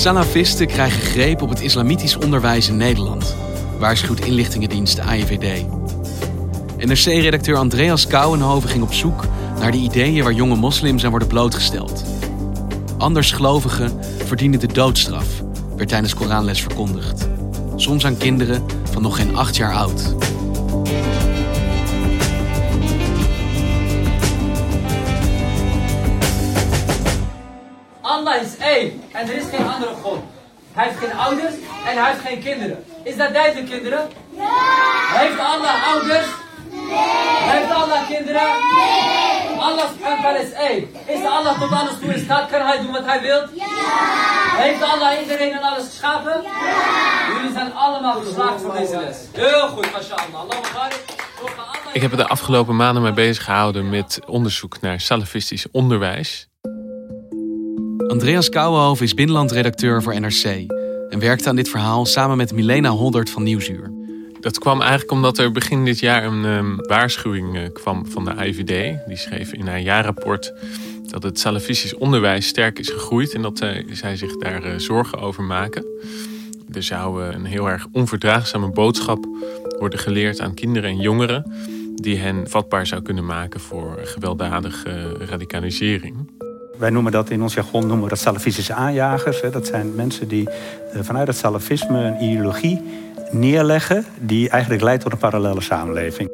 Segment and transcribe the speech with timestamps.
[0.00, 3.36] Salafisten krijgen greep op het islamitisch onderwijs in Nederland,
[3.78, 5.64] waarschuwt inlichtingendienst AIVD.
[6.76, 9.24] NRC-redacteur Andreas Kouwenhoven ging op zoek
[9.58, 12.04] naar de ideeën waar jonge moslims aan worden blootgesteld.
[12.98, 15.42] Andersgelovigen verdienen de doodstraf,
[15.76, 17.28] werd tijdens Koranles verkondigd.
[17.76, 20.14] Soms aan kinderen van nog geen acht jaar oud.
[28.30, 30.18] Allah is één en er is geen andere God.
[30.72, 31.54] Hij heeft geen ouders
[31.86, 32.84] en hij heeft geen kinderen.
[33.04, 34.08] Is dat duidelijk, kinderen?
[34.36, 34.48] Ja!
[35.18, 36.26] Heeft Allah ouders?
[36.70, 37.50] Nee!
[37.52, 38.48] Heeft Allah kinderen?
[38.76, 39.58] Nee!
[39.58, 40.94] Allah subhanahu is één.
[41.06, 42.50] Is Allah tot alles toe in staat?
[42.50, 43.42] Kan hij doen wat hij wil?
[43.54, 43.66] Ja!
[44.56, 46.42] Heeft Allah iedereen en alles geschapen?
[46.42, 47.34] Ja!
[47.34, 49.16] Jullie zijn allemaal geslaagd voor deze les.
[49.32, 50.34] Heel goed, mashallah.
[50.34, 50.88] Allah
[51.92, 56.49] ik heb er de afgelopen maanden mee bezig gehouden met onderzoek naar salafistisch onderwijs.
[58.10, 60.44] Andreas Kouwenhoven is binnenlandredacteur voor NRC
[61.08, 63.92] en werkte aan dit verhaal samen met Milena Holdert van Nieuwsuur.
[64.40, 68.30] Dat kwam eigenlijk omdat er begin dit jaar een um, waarschuwing uh, kwam van de
[68.46, 68.98] IVD.
[69.06, 70.52] Die schreef in haar jaarrapport
[71.06, 75.18] dat het salafistisch onderwijs sterk is gegroeid en dat uh, zij zich daar uh, zorgen
[75.18, 75.84] over maken.
[76.72, 79.26] Er zou een heel erg onverdraagzame boodschap
[79.78, 81.52] worden geleerd aan kinderen en jongeren,
[81.94, 86.28] die hen vatbaar zou kunnen maken voor gewelddadige radicalisering.
[86.80, 89.40] Wij noemen dat in ons jargon noemen we dat salafistische aanjagers.
[89.52, 92.82] Dat zijn mensen die eh, vanuit het salafisme een ideologie
[93.30, 94.04] neerleggen...
[94.20, 96.30] die eigenlijk leidt tot een parallele samenleving.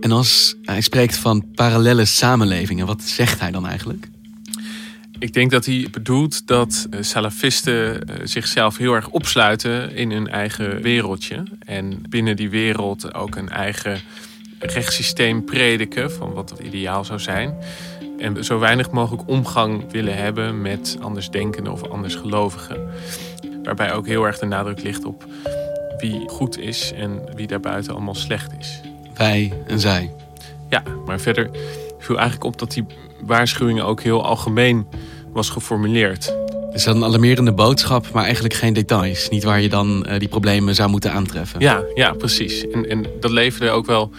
[0.00, 4.08] En als hij spreekt van parallele samenlevingen, wat zegt hij dan eigenlijk?
[5.18, 10.28] Ik denk dat hij bedoelt dat eh, salafisten eh, zichzelf heel erg opsluiten in hun
[10.28, 11.42] eigen wereldje.
[11.58, 14.00] En binnen die wereld ook een eigen
[14.58, 17.54] rechtssysteem prediken van wat het ideaal zou zijn.
[18.20, 22.88] En zo weinig mogelijk omgang willen hebben met andersdenkenden of andersgelovigen.
[23.62, 25.24] Waarbij ook heel erg de nadruk ligt op
[25.98, 28.80] wie goed is en wie daarbuiten allemaal slecht is.
[29.14, 30.12] Wij en zij.
[30.68, 31.50] Ja, maar verder
[31.98, 32.86] viel eigenlijk op dat die
[33.26, 34.86] waarschuwing ook heel algemeen
[35.32, 36.34] was geformuleerd.
[36.72, 39.28] Dus een alarmerende boodschap, maar eigenlijk geen details.
[39.28, 41.60] Niet waar je dan uh, die problemen zou moeten aantreffen.
[41.60, 42.68] Ja, ja precies.
[42.68, 44.10] En, en dat leverde ook wel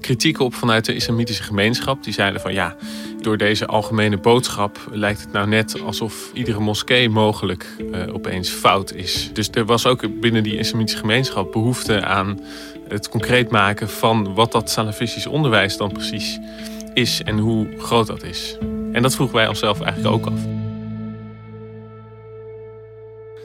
[0.00, 2.04] kritiek op vanuit de islamitische gemeenschap.
[2.04, 2.76] Die zeiden van ja,
[3.26, 8.92] door deze algemene boodschap lijkt het nou net alsof iedere moskee mogelijk uh, opeens fout
[8.92, 9.30] is.
[9.32, 12.40] Dus er was ook binnen die islamitische gemeenschap behoefte aan
[12.88, 16.38] het concreet maken van wat dat salafistisch onderwijs dan precies
[16.94, 18.56] is en hoe groot dat is.
[18.92, 20.40] En dat vroegen wij onszelf eigenlijk ook af.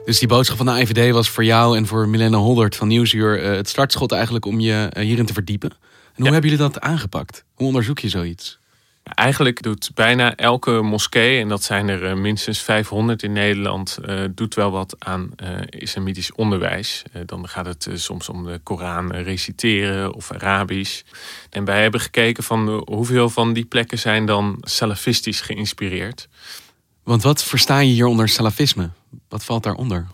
[0.04, 3.42] Dus die boodschap van de IVD was voor jou en voor Milena Holdert van Nieuwsuur
[3.42, 5.70] uh, het startschot eigenlijk om je uh, hierin te verdiepen.
[6.14, 7.44] En hoe hebben jullie dat aangepakt?
[7.54, 8.60] Hoe onderzoek je zoiets?
[9.04, 14.54] Eigenlijk doet bijna elke moskee, en dat zijn er minstens 500 in Nederland, uh, doet
[14.54, 17.02] wel wat aan uh, islamitisch onderwijs.
[17.26, 21.02] Dan gaat het soms om de Koran reciteren of Arabisch.
[21.50, 26.28] En wij hebben gekeken van hoeveel van die plekken zijn dan salafistisch geïnspireerd.
[27.02, 28.90] Want wat versta je hier onder salafisme?
[29.28, 30.06] Wat valt daaronder?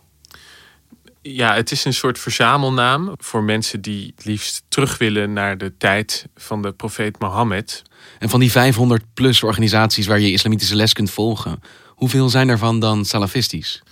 [1.34, 5.76] Ja, het is een soort verzamelnaam voor mensen die het liefst terug willen naar de
[5.76, 7.82] tijd van de profeet Mohammed.
[8.18, 12.80] En van die 500 plus organisaties waar je islamitische les kunt volgen, hoeveel zijn ervan
[12.80, 13.82] dan salafistisch?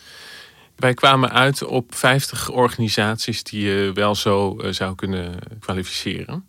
[0.76, 6.44] Wij kwamen uit op 50 organisaties die je wel zo zou kunnen kwalificeren.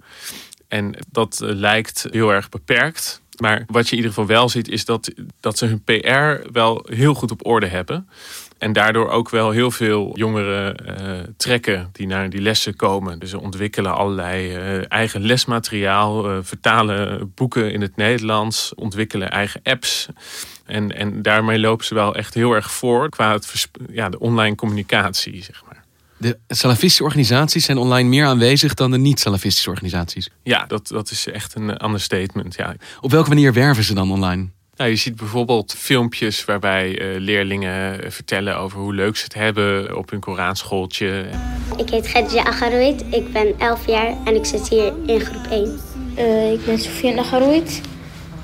[0.67, 3.21] En dat lijkt heel erg beperkt.
[3.37, 6.85] Maar wat je in ieder geval wel ziet, is dat, dat ze hun PR wel
[6.89, 8.09] heel goed op orde hebben.
[8.57, 13.19] En daardoor ook wel heel veel jongeren uh, trekken die naar die lessen komen.
[13.19, 19.59] Dus ze ontwikkelen allerlei uh, eigen lesmateriaal, uh, vertalen boeken in het Nederlands, ontwikkelen eigen
[19.63, 20.07] apps.
[20.65, 24.55] En, en daarmee lopen ze wel echt heel erg voor qua het, ja, de online
[24.55, 25.83] communicatie, zeg maar.
[26.17, 30.29] De salafistische organisaties zijn online meer aanwezig dan de niet-salafistische organisaties.
[30.43, 32.55] Ja, dat, dat is echt een understatement.
[32.55, 32.75] Ja.
[33.01, 34.49] Op welke manier werven ze dan online?
[34.77, 39.97] Nou, je ziet bijvoorbeeld filmpjes waarbij uh, leerlingen vertellen over hoe leuk ze het hebben
[39.97, 41.25] op hun Koranschooltje.
[41.77, 45.79] Ik heet Gedja Agaroid, ik ben 11 jaar en ik zit hier in groep 1.
[46.17, 47.81] Uh, ik ben Sofia Nagaroeit.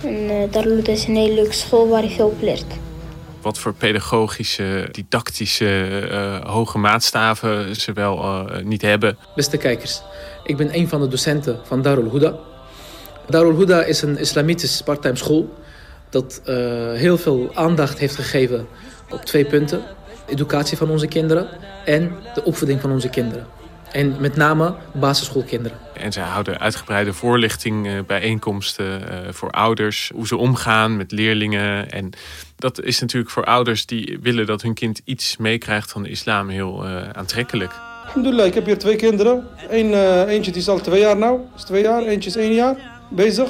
[0.04, 2.66] En uh, Darul Huda is een hele leuke school waar je veel op leert.
[3.42, 9.18] Wat voor pedagogische, didactische, uh, hoge maatstaven ze wel niet hebben.
[9.36, 10.02] Beste kijkers,
[10.44, 12.36] ik ben een van de docenten van Darul Huda.
[13.28, 15.62] Darul Huda is een islamitisch parttime school
[16.14, 16.42] dat
[16.94, 18.68] heel veel aandacht heeft gegeven
[19.10, 19.82] op twee punten.
[20.28, 21.48] Educatie van onze kinderen
[21.86, 23.48] en de opvoeding van onze kinderen.
[23.92, 25.78] En met name basisschoolkinderen.
[25.94, 30.12] En zij houden uitgebreide voorlichting, uh, bijeenkomsten uh, voor ouders.
[30.14, 31.92] Hoe ze omgaan met leerlingen.
[31.92, 32.10] En
[32.56, 36.50] dat is natuurlijk voor ouders die willen dat hun kind iets meekrijgt van de islam
[36.50, 37.72] heel uh, aantrekkelijk.
[38.06, 39.48] Alhamdulillah, ik heb hier twee kinderen.
[39.70, 39.94] Eén,
[40.28, 42.02] eentje die is al twee jaar nou, is twee jaar.
[42.02, 42.76] Eentje is één jaar
[43.10, 43.50] bezig.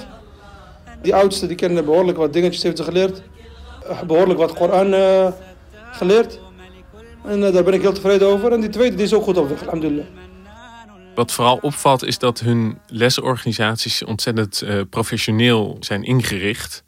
[1.03, 3.21] Die oudste die kende behoorlijk wat dingetjes heeft ze geleerd.
[4.07, 4.93] Behoorlijk wat Koran
[5.91, 6.39] geleerd.
[7.25, 8.51] En daar ben ik heel tevreden over.
[8.51, 9.63] En die tweede die is ook goed op weg.
[11.15, 16.83] Wat vooral opvalt is dat hun lesorganisaties ontzettend professioneel zijn ingericht.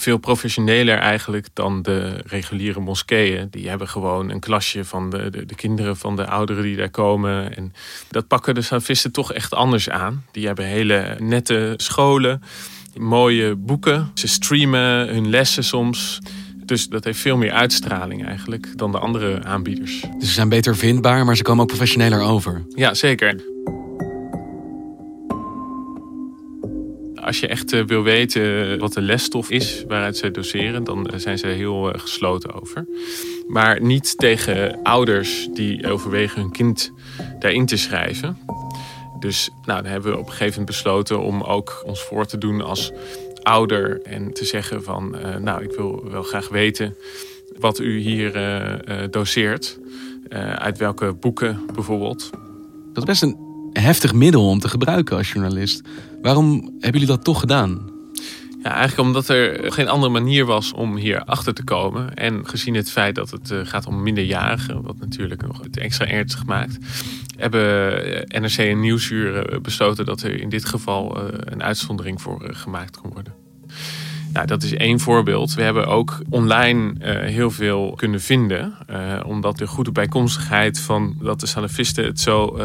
[0.00, 3.48] Veel professioneler eigenlijk dan de reguliere moskeeën.
[3.50, 6.90] Die hebben gewoon een klasje van de, de, de, kinderen van de ouderen die daar
[6.90, 7.56] komen.
[7.56, 7.72] En
[8.10, 10.24] dat pakken de salafisten toch echt anders aan.
[10.32, 12.42] Die hebben hele nette scholen,
[12.98, 14.10] mooie boeken.
[14.14, 16.18] Ze streamen hun lessen soms.
[16.64, 20.00] Dus dat heeft veel meer uitstraling eigenlijk dan de andere aanbieders.
[20.18, 22.64] Dus ze zijn beter vindbaar, maar ze komen ook professioneler over.
[22.74, 23.42] Ja, zeker.
[27.14, 31.18] Als je echt eh, wil weten wat de lesstof is waaruit ze doseren, dan eh,
[31.18, 32.86] zijn ze heel eh, gesloten over.
[33.48, 36.92] Maar niet tegen ouders die overwegen hun kind
[37.38, 38.38] daarin te schrijven.
[39.20, 42.38] Dus nou, dan hebben we op een gegeven moment besloten om ook ons voor te
[42.38, 42.92] doen als
[43.42, 46.96] ouder en te zeggen van, nou, ik wil wel graag weten
[47.58, 48.32] wat u hier
[49.10, 49.78] doseert.
[50.54, 52.30] uit welke boeken bijvoorbeeld.
[52.92, 53.36] Dat is best een
[53.72, 55.82] heftig middel om te gebruiken als journalist.
[56.22, 57.89] Waarom hebben jullie dat toch gedaan?
[58.62, 62.14] Ja, eigenlijk omdat er geen andere manier was om hier achter te komen.
[62.14, 66.06] En gezien het feit dat het eh, gaat om minderjarigen, wat natuurlijk nog het extra
[66.06, 66.78] ernstig maakt,
[67.36, 67.62] hebben
[68.28, 72.96] eh, NRC en Nieuwsuur eh, besloten dat er in dit geval een uitzondering voor gemaakt
[72.96, 73.34] kon worden.
[74.32, 75.54] Nou, dat is één voorbeeld.
[75.54, 76.92] We hebben ook online
[77.26, 78.76] heel veel kunnen vinden.
[79.26, 82.58] omdat de goede bijkomstigheid van dat de salafisten het zo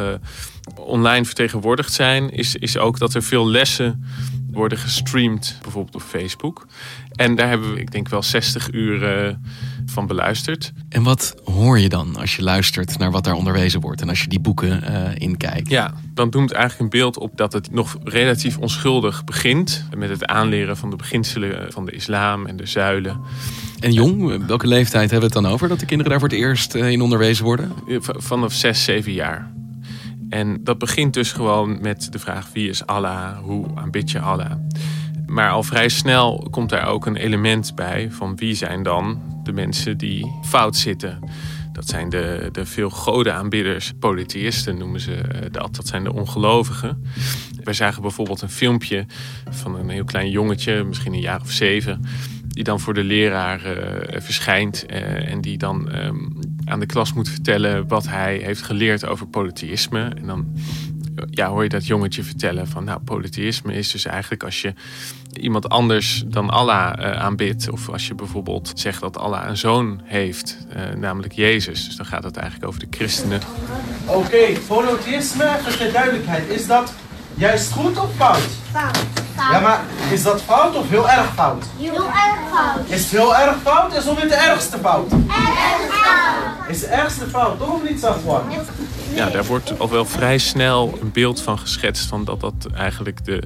[0.75, 4.05] online vertegenwoordigd zijn, is, is ook dat er veel lessen
[4.51, 6.67] worden gestreamd, bijvoorbeeld op Facebook.
[7.11, 9.37] En daar hebben we, ik denk wel 60 uur
[9.85, 10.73] van beluisterd.
[10.89, 14.21] En wat hoor je dan als je luistert naar wat daar onderwezen wordt en als
[14.21, 15.69] je die boeken uh, inkijkt?
[15.69, 20.09] Ja, dan doet het eigenlijk een beeld op dat het nog relatief onschuldig begint met
[20.09, 23.19] het aanleren van de beginselen van de islam en de zuilen.
[23.79, 26.37] En jong, welke leeftijd hebben we het dan over dat de kinderen daar voor het
[26.37, 27.71] eerst eh, in onderwezen worden?
[28.01, 29.51] Vanaf 6, 7 jaar.
[30.29, 34.51] En dat begint dus gewoon met de vraag wie is Allah, hoe aanbid je Allah.
[35.25, 39.53] Maar al vrij snel komt daar ook een element bij van wie zijn dan de
[39.53, 41.19] mensen die fout zitten.
[41.71, 45.75] Dat zijn de, de veel godenaanbidders, polytheïsten noemen ze dat.
[45.75, 47.03] Dat zijn de ongelovigen.
[47.63, 49.05] Wij zagen bijvoorbeeld een filmpje
[49.49, 52.01] van een heel klein jongetje, misschien een jaar of zeven
[52.55, 57.13] die dan voor de leraar uh, verschijnt uh, en die dan um, aan de klas
[57.13, 60.03] moet vertellen wat hij heeft geleerd over polytheïsme.
[60.03, 60.53] En dan
[61.29, 64.73] ja, hoor je dat jongetje vertellen van nou, polytheïsme is dus eigenlijk als je
[65.33, 67.69] iemand anders dan Allah uh, aanbidt.
[67.69, 70.57] Of als je bijvoorbeeld zegt dat Allah een zoon heeft,
[70.97, 71.85] namelijk Jezus.
[71.85, 73.41] Dus dan gaat het eigenlijk over de christenen.
[74.05, 76.93] Oké, okay, polytheïsme, voor de duidelijkheid, is dat
[77.33, 78.47] juist goed of fout?
[78.71, 78.99] Fout.
[79.51, 81.65] Ja, maar is dat fout of heel erg fout?
[81.77, 82.89] Heel erg fout.
[82.89, 83.95] Is het heel erg fout?
[83.95, 85.11] Is het de ergste fout?
[85.11, 86.69] Erg fout.
[86.69, 88.43] Is de ergste fout, toch of niet, Safwan?
[89.13, 93.25] Ja, daar wordt al wel vrij snel een beeld van geschetst van dat dat eigenlijk
[93.25, 93.41] de,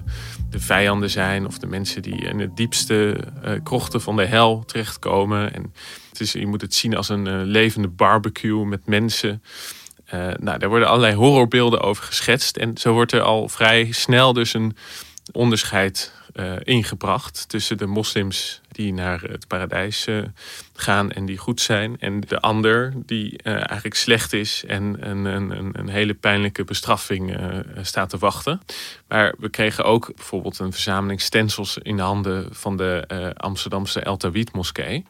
[0.49, 4.63] de vijanden zijn of de mensen die in het diepste uh, krochten van de hel
[4.65, 5.53] terechtkomen.
[5.53, 5.73] En
[6.09, 9.43] het is, je moet het zien als een uh, levende barbecue met mensen.
[10.13, 12.57] Uh, nou, daar worden allerlei horrorbeelden over geschetst.
[12.57, 14.75] En zo wordt er al vrij snel dus een
[15.31, 16.17] onderscheid
[16.63, 20.23] ingebracht tussen de moslims die naar het paradijs uh,
[20.75, 25.25] gaan en die goed zijn, en de ander die uh, eigenlijk slecht is en een,
[25.25, 27.37] een, een hele pijnlijke bestraffing
[27.81, 28.61] staat te wachten.
[29.07, 34.17] Maar we kregen ook bijvoorbeeld een verzameling stencils in de handen van de Amsterdamse El
[34.17, 35.05] Tawid moskee.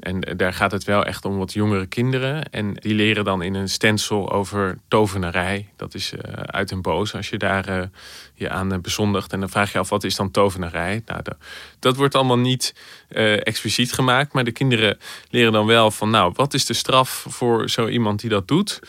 [0.00, 2.50] En daar gaat het wel echt om wat jongere kinderen.
[2.50, 5.68] En die leren dan in een stencil over tovenarij.
[5.76, 7.82] Dat is uh, uit een boos als je daar uh,
[8.34, 9.32] je aan uh, bezondigt.
[9.32, 11.02] En dan vraag je af, wat is dan tovenarij?
[11.06, 11.36] Nou, de,
[11.78, 12.74] dat wordt allemaal niet
[13.42, 14.32] expliciet gemaakt.
[14.32, 14.98] Maar de kinderen
[15.30, 18.80] leren dan wel van, nou, wat is de straf voor zo iemand die dat doet?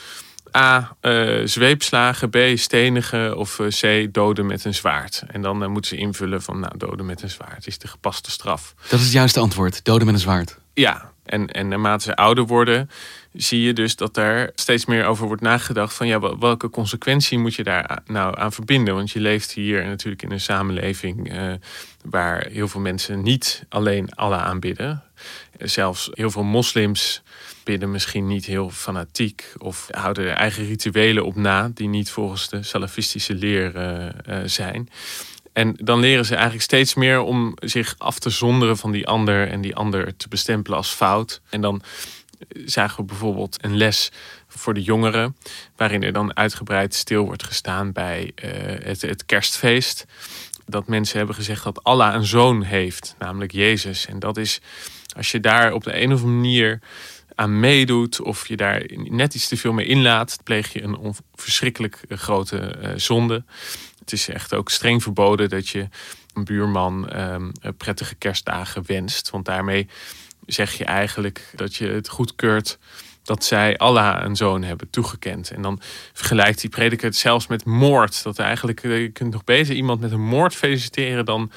[0.56, 0.96] A.
[1.02, 2.38] eh, zweepslagen, B.
[2.56, 4.14] stenigen of eh, C.
[4.14, 5.24] doden met een zwaard.
[5.28, 8.32] En dan eh, moeten ze invullen van nou, doden met een zwaard is de gepaste
[8.32, 8.74] straf.
[8.90, 9.84] Dat is het juiste antwoord.
[9.84, 10.58] Doden met een zwaard.
[10.80, 12.90] Ja, en, en naarmate ze ouder worden,
[13.34, 17.38] zie je dus dat er steeds meer over wordt nagedacht van ja, wel- welke consequentie
[17.38, 18.96] moet je daar nou aan verbinden?
[18.96, 21.54] Want je leeft hier natuurlijk in een samenleving eh,
[22.06, 25.04] waar heel veel mensen niet alleen Allah aanbidden.
[25.58, 27.22] Zelfs heel veel moslims
[27.64, 32.64] bidden misschien niet heel fanatiek of houden eigen rituelen op na die niet volgens de
[32.64, 34.90] salafistische leer eh, zijn.
[35.60, 39.48] En dan leren ze eigenlijk steeds meer om zich af te zonderen van die ander
[39.48, 41.42] en die ander te bestempelen als fout.
[41.50, 41.82] En dan
[42.66, 44.12] zagen we bijvoorbeeld een les
[44.48, 45.36] voor de jongeren,
[45.76, 48.50] waarin er dan uitgebreid stil wordt gestaan bij eh,
[48.86, 50.06] het, het kerstfeest.
[50.66, 54.06] Dat mensen hebben gezegd dat Allah een zoon heeft, namelijk Jezus.
[54.06, 54.62] En dat is,
[55.16, 56.80] als je daar op de een of andere manier
[57.36, 62.02] aan meedoet of je daar net iets te veel mee inlaat, pleeg je een verschrikkelijk
[62.08, 63.44] eh, grote eh, zonde.
[64.10, 65.88] Het is echt ook streng verboden dat je
[66.34, 69.30] een buurman ehm, eh, prettige kerstdagen wenst.
[69.30, 69.88] Want daarmee
[70.46, 72.78] zeg je eigenlijk dat je het goedkeurt
[73.24, 75.52] dat zij Allah een zoon hebben toegekend.
[75.52, 75.80] En dan
[76.14, 78.24] vergelijkt die prediker het zelfs met moord.
[78.24, 81.52] Dat eigenlijk, eh, je kunt nog beter iemand met een moord feliciteren dan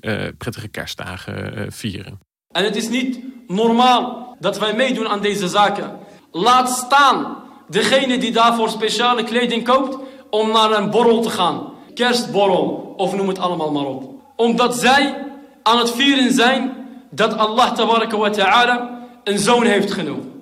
[0.00, 2.20] eh, prettige kerstdagen vieren.
[2.54, 5.98] En het is niet normaal dat wij meedoen aan deze zaken.
[6.32, 7.36] Laat staan
[7.68, 9.98] degene die daarvoor speciale kleding koopt
[10.30, 11.76] om naar een borrel te gaan.
[11.98, 14.22] Kerstborrel of noem het allemaal maar op.
[14.36, 15.14] Omdat zij
[15.62, 16.72] aan het vieren zijn
[17.10, 17.76] dat Allah
[18.10, 20.32] wa ta'ala een zoon heeft genomen.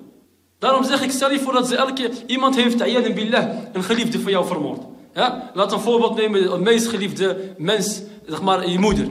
[0.59, 4.31] Daarom zeg ik, stel je voor dat ze elke iemand heeft, billah, een geliefde van
[4.31, 4.81] jou vermoord.
[5.13, 5.51] Ja?
[5.53, 9.07] Laat een voorbeeld nemen, de meest geliefde mens, zeg maar je moeder.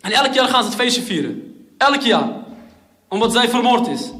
[0.00, 1.54] En elk jaar gaan ze het feestje vieren.
[1.78, 2.28] Elk jaar.
[3.08, 4.10] Omdat zij vermoord is.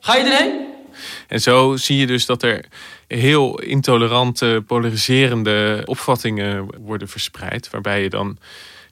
[0.00, 0.66] Ga je erheen?
[1.28, 2.64] En zo zie je dus dat er
[3.08, 7.70] heel intolerante, polariserende opvattingen worden verspreid.
[7.70, 8.38] Waarbij je dan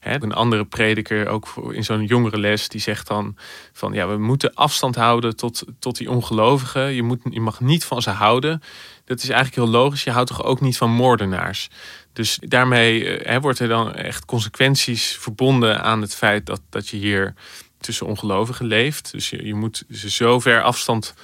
[0.07, 3.37] een andere prediker, ook in zo'n jongere les, die zegt dan
[3.73, 6.95] van ja, we moeten afstand houden tot, tot die ongelovigen.
[6.95, 8.63] Je, moet, je mag niet van ze houden.
[9.05, 10.05] Dat is eigenlijk heel logisch.
[10.05, 11.69] Je houdt toch ook niet van moordenaars.
[12.13, 16.89] Dus daarmee eh, hè, wordt er dan echt consequenties verbonden aan het feit dat, dat
[16.89, 17.35] je hier
[17.81, 19.13] tussen ongelovigen leeft.
[19.13, 21.15] Dus je, je moet ze zo ver afstand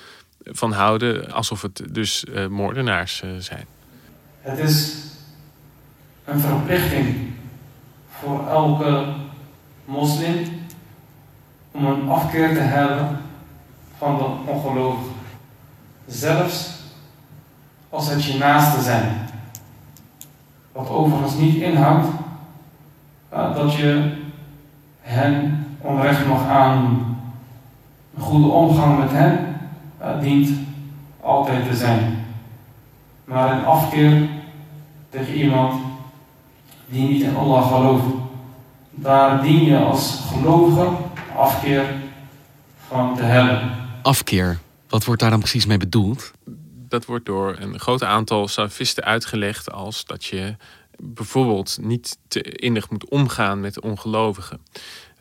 [0.45, 3.67] van houden alsof het dus eh, moordenaars eh, zijn.
[4.41, 4.97] Het is
[6.25, 7.31] een verplichting
[8.11, 9.05] voor elke
[9.85, 10.45] moslim
[11.71, 13.21] om een afkeer te hebben
[13.99, 15.13] van de ongelovigen.
[16.07, 16.71] Zelfs
[17.89, 19.29] als het je naaste zijn.
[20.73, 22.07] Wat overigens niet inhoudt
[23.29, 24.17] eh, dat je
[25.01, 27.07] hen onrecht mag aan.
[28.17, 29.52] Een goede omgang met hen
[30.21, 30.51] dient
[31.21, 32.25] altijd te zijn.
[33.25, 34.29] Maar een afkeer
[35.11, 35.83] tegen iemand
[36.87, 38.05] die niet in Allah gelooft,
[38.91, 40.89] daar dien je als gelovige
[41.37, 41.95] afkeer
[42.89, 43.71] van te hebben.
[44.03, 44.59] Afkeer.
[44.89, 46.33] Wat wordt daar dan precies mee bedoeld?
[46.89, 50.57] Dat wordt door een groot aantal salafisten uitgelegd als dat je
[50.99, 54.61] bijvoorbeeld niet te innig moet omgaan met ongelovigen.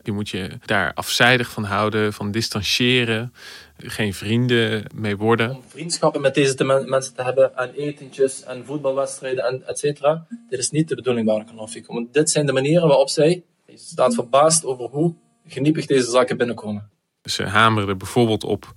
[0.03, 3.33] Je moet je daar afzijdig van houden, van distancieren,
[3.77, 5.57] geen vrienden mee worden.
[5.67, 10.25] vriendschappen met deze men- mensen te hebben en etentjes en voetbalwedstrijden en et cetera.
[10.49, 11.95] Dit is niet de bedoeling, Barakallahu fikum.
[11.95, 15.13] Want dit zijn de manieren waarop zij, je staat verbaasd over hoe
[15.47, 16.89] geniepig deze zaken binnenkomen.
[17.23, 18.73] Ze hameren er bijvoorbeeld op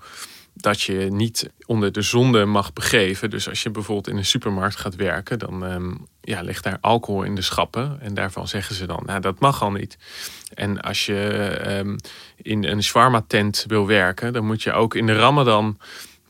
[0.55, 3.31] dat je niet onder de zonde mag begeven.
[3.31, 7.23] Dus als je bijvoorbeeld in een supermarkt gaat werken, dan ehm, ja, ligt daar alcohol
[7.23, 7.99] in de schappen.
[8.01, 9.99] En daarvan zeggen ze dan, nou dat mag al niet.
[10.55, 11.29] En als je
[11.63, 11.97] ehm,
[12.37, 15.79] in een shawarma tent wil werken, dan moet je ook in de ramadan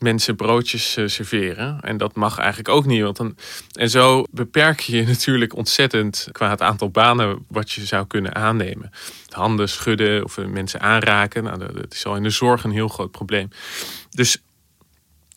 [0.05, 1.81] mensen broodjes eh, serveren.
[1.81, 3.01] En dat mag eigenlijk ook niet.
[3.01, 3.35] Want dan,
[3.73, 8.35] en zo beperk je je natuurlijk ontzettend qua het aantal banen wat je zou kunnen
[8.35, 8.91] aannemen.
[9.29, 11.43] Handen schudden of eh, mensen aanraken.
[11.43, 13.47] Nou, dat is al in de zorg een heel groot probleem.
[14.09, 14.43] Dus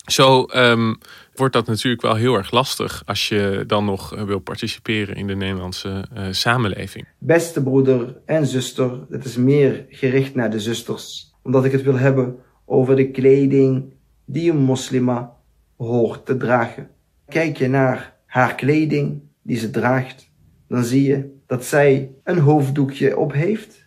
[0.04, 0.94] zo ehm,
[1.34, 5.26] wordt dat natuurlijk wel heel erg lastig als je dan nog eh, wil participeren in
[5.26, 7.08] de Nederlandse samenleving.
[7.18, 11.98] Beste broeder en zuster, dit is meer gericht naar de zusters, omdat ik het wil
[11.98, 13.96] hebben over de kleding
[14.30, 15.36] die een moslima
[15.76, 16.90] hoort te dragen.
[17.28, 20.30] Kijk je naar haar kleding die ze draagt,
[20.68, 23.86] dan zie je dat zij een hoofddoekje op heeft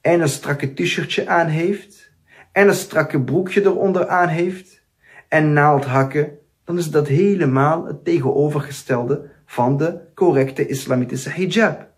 [0.00, 2.12] en een strakke t-shirtje aan heeft
[2.52, 4.82] en een strakke broekje eronder aan heeft
[5.28, 6.30] en naaldhakken,
[6.64, 11.88] dan is dat helemaal het tegenovergestelde van de correcte islamitische hijab.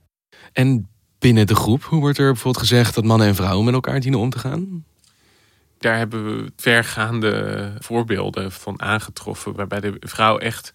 [0.53, 0.89] En
[1.19, 4.21] binnen de groep, hoe wordt er bijvoorbeeld gezegd dat mannen en vrouwen met elkaar dienen
[4.21, 4.85] om te gaan?
[5.81, 10.73] Daar hebben we vergaande voorbeelden van aangetroffen, waarbij de vrouw echt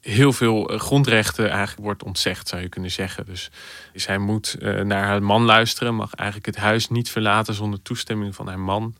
[0.00, 3.26] heel veel grondrechten eigenlijk wordt ontzegd, zou je kunnen zeggen.
[3.26, 3.50] Dus
[3.94, 8.48] zij moet naar haar man luisteren, mag eigenlijk het huis niet verlaten zonder toestemming van
[8.48, 8.94] haar man.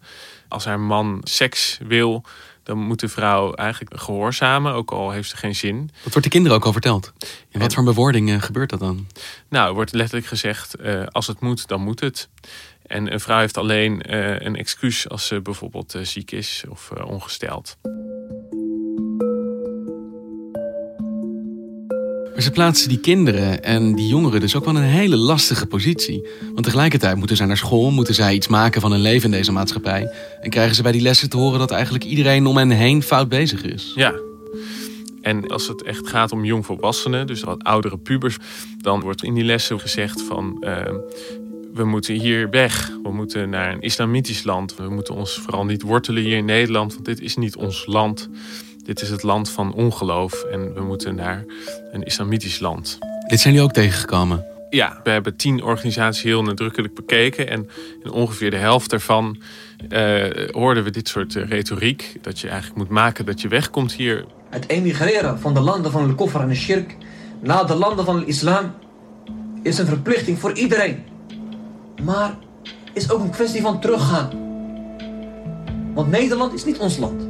[0.48, 2.24] Als haar man seks wil,
[2.62, 5.90] dan moet de vrouw eigenlijk gehoorzamen, ook al heeft ze geen zin.
[6.02, 7.12] Wat wordt de kinderen ook al verteld?
[7.48, 9.06] In wat voor bewoordingen gebeurt dat dan?
[9.48, 12.28] Nou, er wordt letterlijk gezegd, uh, als het moet, dan moet het.
[12.90, 16.90] En een vrouw heeft alleen uh, een excuus als ze bijvoorbeeld uh, ziek is of
[17.04, 17.76] ongesteld.
[22.32, 26.28] Maar ze plaatsen die kinderen en die jongeren dus ook wel een hele lastige positie.
[26.52, 29.52] Want tegelijkertijd moeten zij naar school, moeten zij iets maken van hun leven in deze
[29.52, 30.12] maatschappij.
[30.40, 33.28] En krijgen ze bij die lessen te horen dat eigenlijk iedereen om hen heen fout
[33.28, 33.92] bezig is.
[33.94, 34.14] Ja.
[35.22, 38.36] En als het echt gaat om jongvolwassenen, dus wat oudere pubers,
[38.78, 40.82] dan wordt in die lessen gezegd van uh,
[41.74, 42.90] we moeten hier weg.
[43.02, 44.76] We moeten naar een islamitisch land.
[44.76, 48.28] We moeten ons vooral niet wortelen hier in Nederland, want dit is niet ons land.
[48.84, 51.44] Dit is het land van ongeloof en we moeten naar
[51.92, 52.98] een islamitisch land.
[53.26, 54.44] Dit zijn jullie ook tegengekomen?
[54.70, 57.48] Ja, we hebben tien organisaties heel nadrukkelijk bekeken.
[57.48, 57.68] En
[58.02, 59.42] in ongeveer de helft daarvan
[59.88, 62.16] uh, hoorden we dit soort uh, retoriek.
[62.20, 64.24] Dat je eigenlijk moet maken dat je wegkomt hier.
[64.50, 66.96] Het emigreren van de landen van de koffer en de shirk
[67.42, 68.74] naar de landen van de islam
[69.62, 71.09] is een verplichting voor iedereen.
[72.04, 72.38] Maar
[72.92, 74.30] is ook een kwestie van teruggaan.
[75.94, 77.22] Want Nederland is niet ons land.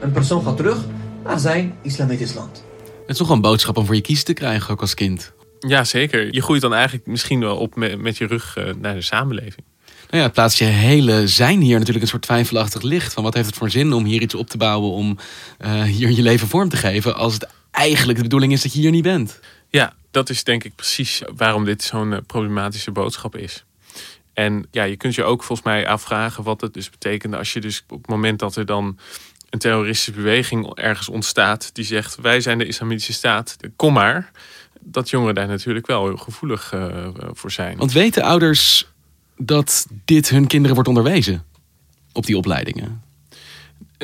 [0.00, 0.84] Een persoon gaat terug
[1.24, 2.64] naar zijn islamitisch land.
[3.00, 5.32] Het is toch een boodschap om voor je kiezen te krijgen, ook als kind.
[5.58, 6.34] Ja, zeker.
[6.34, 9.64] Je groeit dan eigenlijk misschien wel op met, je rug uh, naar de samenleving.
[10.10, 13.12] Nou ja, het plaatst je hele zijn hier natuurlijk een soort twijfelachtig licht.
[13.12, 15.18] Van wat heeft het voor zin om hier iets op te bouwen, om
[15.60, 18.80] uh, hier je leven vorm te geven, als het eigenlijk de bedoeling is dat je
[18.80, 19.40] hier niet bent.
[19.68, 23.64] Ja, dat is denk ik precies waarom dit zo'n uh, problematische boodschap is.
[24.38, 27.60] En ja, je kunt je ook volgens mij afvragen wat het dus betekent als je
[27.60, 28.98] dus op het moment dat er dan
[29.50, 34.30] een terroristische beweging ergens ontstaat die zegt wij zijn de islamitische staat, kom maar.
[34.80, 37.76] Dat jongeren daar natuurlijk wel heel gevoelig uh, voor zijn.
[37.76, 38.92] Want weten ouders
[39.36, 41.44] dat dit hun kinderen wordt onderwezen
[42.12, 43.02] op die opleidingen?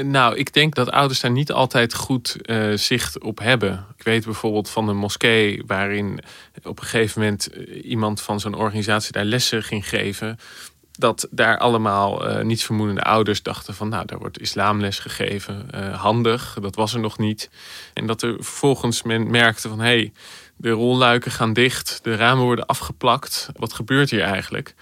[0.02, 3.86] Nou, ik denk dat ouders daar niet altijd goed uh, zicht op hebben.
[3.96, 6.20] Ik weet bijvoorbeeld van een moskee waarin
[6.62, 7.46] op een gegeven moment
[7.82, 10.38] iemand van zo'n organisatie daar lessen ging geven
[10.98, 16.56] dat daar allemaal uh, niets vermoedende ouders dachten van nou, daar wordt islamles gegeven, handig,
[16.60, 17.50] dat was er nog niet.
[17.94, 20.12] En dat er vervolgens men merkte van hé, hey,
[20.56, 24.74] de rolluiken gaan dicht, de ramen worden afgeplakt, wat gebeurt hier eigenlijk?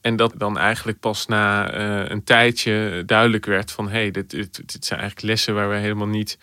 [0.00, 4.30] En dat dan eigenlijk pas na uh, een tijdje duidelijk werd van hé, hey, dit,
[4.30, 6.38] dit zijn eigenlijk lessen waar we helemaal niet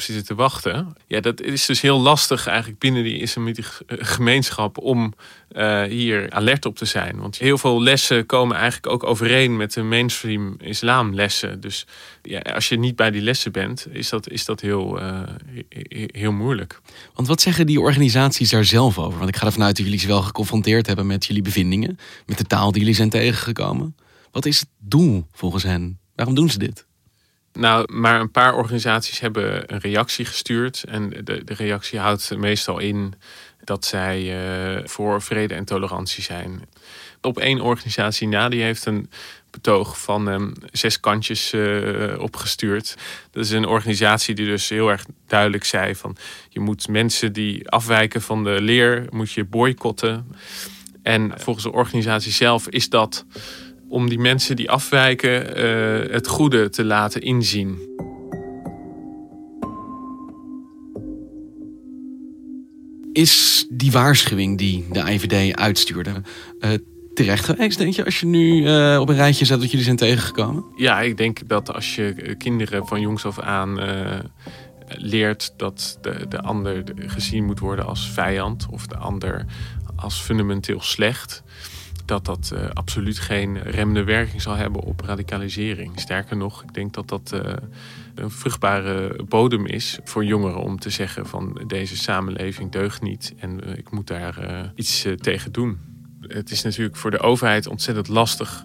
[0.00, 0.92] zitten te wachten.
[1.06, 5.14] Ja, dat is dus heel lastig eigenlijk binnen die islamitische gemeenschap om
[5.52, 7.16] uh, hier alert op te zijn.
[7.16, 11.60] Want heel veel lessen komen eigenlijk ook overeen met de mainstream islamlessen.
[11.60, 11.86] Dus
[12.22, 15.22] ja, als je niet bij die lessen bent, is dat, is dat heel, uh,
[16.06, 16.80] heel moeilijk.
[17.14, 19.18] Want wat zeggen die organisaties daar zelf over?
[19.18, 22.38] Want ik ga ervan uit dat jullie ze wel geconfronteerd hebben met jullie bevindingen, met
[22.38, 23.96] de taal die jullie zijn tegengekomen.
[24.30, 25.98] Wat is het doel volgens hen?
[26.14, 26.88] Waarom doen ze dit?
[27.52, 30.84] Nou, maar een paar organisaties hebben een reactie gestuurd.
[30.88, 33.14] En de, de reactie houdt meestal in
[33.64, 36.68] dat zij uh, voor vrede en tolerantie zijn.
[37.20, 39.10] Op één organisatie na, die heeft een
[39.50, 42.96] betoog van um, zes kantjes uh, opgestuurd.
[43.30, 46.16] Dat is een organisatie die dus heel erg duidelijk zei van...
[46.48, 50.36] je moet mensen die afwijken van de leer, moet je boycotten.
[51.02, 53.24] En volgens de organisatie zelf is dat
[53.90, 57.78] om die mensen die afwijken uh, het goede te laten inzien.
[63.12, 66.22] Is die waarschuwing die de IVD uitstuurde
[66.60, 66.70] uh,
[67.14, 69.96] terecht geweest, denk je, als je nu uh, op een rijtje zet dat jullie zijn
[69.96, 70.64] tegengekomen?
[70.76, 73.78] Ja, ik denk dat als je kinderen van jongs af aan
[74.88, 79.44] leert dat de, de ander gezien moet worden als vijand of de ander
[79.96, 81.42] als fundamenteel slecht
[82.10, 86.00] dat dat uh, absoluut geen remmende werking zal hebben op radicalisering.
[86.00, 87.52] Sterker nog, ik denk dat dat uh,
[88.14, 93.60] een vruchtbare bodem is voor jongeren om te zeggen van deze samenleving deugt niet en
[93.64, 95.78] uh, ik moet daar iets tegen doen.
[96.20, 98.64] Het is natuurlijk voor de overheid ontzettend lastig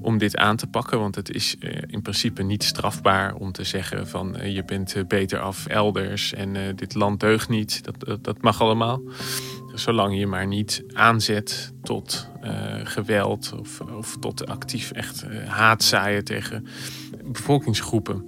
[0.00, 0.98] om dit aan te pakken.
[0.98, 5.66] Want het is in principe niet strafbaar om te zeggen van je bent beter af
[5.66, 7.84] elders en dit land deugt niet.
[7.84, 9.00] Dat, dat, mag allemaal.
[9.74, 12.28] Zolang je maar niet aanzet tot
[12.84, 16.66] geweld of, of, tot actief echt haat zaaien tegen
[17.24, 18.26] bevolkingsgroepen.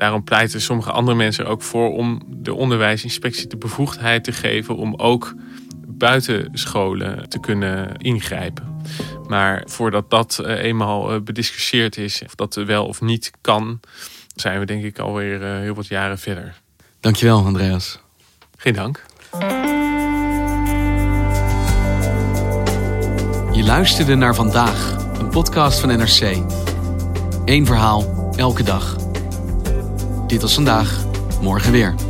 [0.00, 4.94] Daarom pleiten sommige andere mensen ook voor om de onderwijsinspectie de bevoegdheid te geven om
[4.94, 5.34] ook
[5.86, 8.69] buiten scholen te kunnen ingrijpen.
[9.28, 13.80] Maar voordat dat eh, eenmaal eh, bediscussieerd is, of dat wel of niet kan,
[14.34, 16.60] zijn we denk ik alweer uh, heel wat jaren verder.
[17.00, 18.00] Dankjewel, Andreas.
[18.56, 19.04] Geen dank.
[23.52, 26.36] Je luisterde naar vandaag, een podcast van NRC.
[27.44, 28.96] Eén verhaal, elke dag.
[30.26, 31.04] Dit was vandaag,
[31.40, 32.09] morgen weer.